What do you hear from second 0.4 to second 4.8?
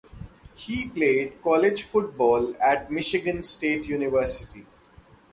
He played college football at Michigan State University.